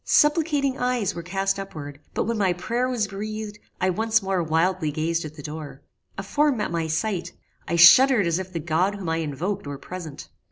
[0.03, 4.91] Supplicating eyes were cast upward, but when my prayer was breathed, I once more wildly
[4.91, 5.83] gazed at the door.
[6.17, 7.33] A form met my sight:
[7.67, 10.27] I shuddered as if the God whom I invoked were present.